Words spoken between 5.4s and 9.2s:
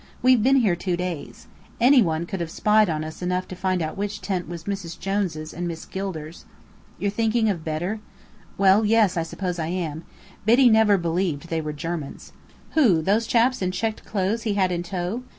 and Miss Gilder's." "You're thinking of Bedr?" "Well, yes,